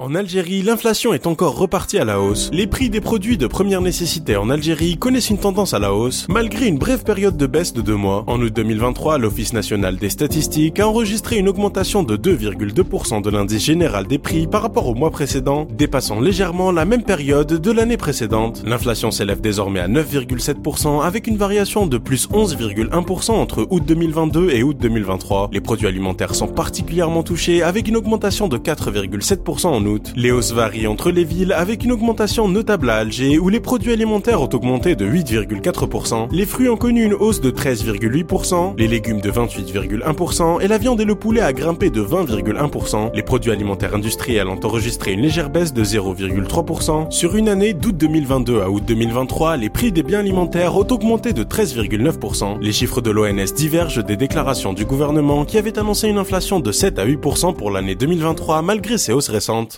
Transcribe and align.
En 0.00 0.14
Algérie, 0.14 0.62
l'inflation 0.62 1.12
est 1.12 1.26
encore 1.26 1.58
repartie 1.58 1.98
à 1.98 2.04
la 2.04 2.20
hausse. 2.20 2.50
Les 2.52 2.68
prix 2.68 2.88
des 2.88 3.00
produits 3.00 3.36
de 3.36 3.48
première 3.48 3.80
nécessité 3.80 4.36
en 4.36 4.48
Algérie 4.48 4.96
connaissent 4.96 5.28
une 5.28 5.40
tendance 5.40 5.74
à 5.74 5.80
la 5.80 5.92
hausse, 5.92 6.24
malgré 6.28 6.68
une 6.68 6.78
brève 6.78 7.02
période 7.02 7.36
de 7.36 7.46
baisse 7.48 7.72
de 7.72 7.80
deux 7.80 7.96
mois. 7.96 8.22
En 8.28 8.40
août 8.40 8.52
2023, 8.54 9.18
l'Office 9.18 9.52
national 9.52 9.96
des 9.96 10.08
statistiques 10.08 10.78
a 10.78 10.86
enregistré 10.86 11.36
une 11.36 11.48
augmentation 11.48 12.04
de 12.04 12.16
2,2% 12.16 13.22
de 13.22 13.28
l'indice 13.28 13.64
général 13.64 14.06
des 14.06 14.18
prix 14.18 14.46
par 14.46 14.62
rapport 14.62 14.86
au 14.86 14.94
mois 14.94 15.10
précédent, 15.10 15.66
dépassant 15.68 16.20
légèrement 16.20 16.70
la 16.70 16.84
même 16.84 17.02
période 17.02 17.60
de 17.60 17.72
l'année 17.72 17.96
précédente. 17.96 18.62
L'inflation 18.64 19.10
s'élève 19.10 19.40
désormais 19.40 19.80
à 19.80 19.88
9,7% 19.88 21.02
avec 21.02 21.26
une 21.26 21.38
variation 21.38 21.88
de 21.88 21.98
plus 21.98 22.28
11,1% 22.28 23.32
entre 23.32 23.66
août 23.68 23.82
2022 23.84 24.50
et 24.50 24.62
août 24.62 24.76
2023. 24.80 25.50
Les 25.52 25.60
produits 25.60 25.88
alimentaires 25.88 26.36
sont 26.36 26.46
particulièrement 26.46 27.24
touchés 27.24 27.64
avec 27.64 27.88
une 27.88 27.96
augmentation 27.96 28.46
de 28.46 28.58
4,7% 28.58 29.66
en 29.66 29.87
les 30.16 30.30
hausses 30.30 30.52
varient 30.52 30.86
entre 30.86 31.10
les 31.10 31.24
villes 31.24 31.52
avec 31.52 31.84
une 31.84 31.92
augmentation 31.92 32.48
notable 32.48 32.90
à 32.90 32.96
Alger 32.96 33.38
où 33.38 33.48
les 33.48 33.60
produits 33.60 33.92
alimentaires 33.92 34.42
ont 34.42 34.48
augmenté 34.52 34.96
de 34.96 35.06
8,4%, 35.06 36.28
les 36.32 36.46
fruits 36.46 36.68
ont 36.68 36.76
connu 36.76 37.04
une 37.04 37.14
hausse 37.14 37.40
de 37.40 37.50
13,8%, 37.50 38.74
les 38.78 38.88
légumes 38.88 39.20
de 39.20 39.30
28,1% 39.30 40.60
et 40.60 40.68
la 40.68 40.78
viande 40.78 41.00
et 41.00 41.04
le 41.04 41.14
poulet 41.14 41.40
a 41.40 41.52
grimpé 41.52 41.90
de 41.90 42.02
20,1%. 42.02 43.10
Les 43.14 43.22
produits 43.22 43.52
alimentaires 43.52 43.94
industriels 43.94 44.48
ont 44.48 44.60
enregistré 44.64 45.12
une 45.12 45.20
légère 45.20 45.50
baisse 45.50 45.72
de 45.72 45.84
0,3%. 45.84 47.10
Sur 47.10 47.36
une 47.36 47.48
année 47.48 47.74
d'août 47.74 47.96
2022 47.96 48.60
à 48.60 48.70
août 48.70 48.82
2023, 48.86 49.56
les 49.56 49.70
prix 49.70 49.92
des 49.92 50.02
biens 50.02 50.20
alimentaires 50.20 50.76
ont 50.76 50.86
augmenté 50.90 51.32
de 51.32 51.44
13,9%. 51.44 52.58
Les 52.60 52.72
chiffres 52.72 53.00
de 53.00 53.10
l'ONS 53.10 53.52
divergent 53.54 54.04
des 54.04 54.16
déclarations 54.16 54.72
du 54.72 54.84
gouvernement 54.84 55.44
qui 55.44 55.58
avait 55.58 55.78
annoncé 55.78 56.08
une 56.08 56.18
inflation 56.18 56.60
de 56.60 56.72
7 56.72 56.98
à 56.98 57.06
8% 57.06 57.54
pour 57.54 57.70
l'année 57.70 57.94
2023 57.94 58.62
malgré 58.62 58.98
ces 58.98 59.12
hausses 59.12 59.28
récentes. 59.28 59.76